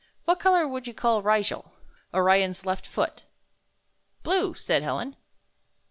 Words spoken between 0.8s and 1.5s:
you call Rigel (Ri'